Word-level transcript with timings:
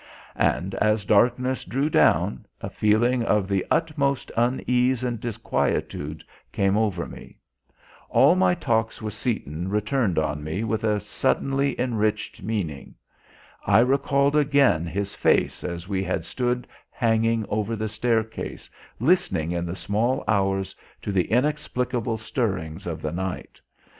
And 0.35 0.73
as 0.73 1.05
darkness 1.05 1.63
drew 1.63 1.87
down, 1.87 2.47
a 2.59 2.71
feeling 2.71 3.21
of 3.23 3.47
the 3.47 3.63
utmost 3.69 4.31
unease 4.35 5.03
and 5.03 5.19
disquietude 5.19 6.23
came 6.51 6.75
over 6.75 7.05
me. 7.05 7.37
All 8.09 8.33
my 8.33 8.55
talks 8.55 8.99
with 8.99 9.13
Seaton 9.13 9.67
returned 9.69 10.17
on 10.17 10.43
me 10.43 10.63
with 10.63 10.83
a 10.83 10.99
suddenly 10.99 11.79
enriched 11.79 12.41
meaning. 12.41 12.95
I 13.67 13.81
recalled 13.81 14.35
again 14.35 14.87
his 14.87 15.13
face 15.13 15.63
as 15.63 15.87
we 15.87 16.03
had 16.03 16.25
stood 16.25 16.67
hanging 16.89 17.45
over 17.47 17.75
the 17.75 17.87
staircase, 17.87 18.71
listening 18.99 19.51
in 19.51 19.67
the 19.67 19.75
small 19.75 20.23
hours 20.27 20.73
to 21.03 21.11
the 21.11 21.25
inexplicable 21.29 22.17
stirrings 22.17 22.87
of 22.87 23.03
the 23.03 23.11
night. 23.11 23.61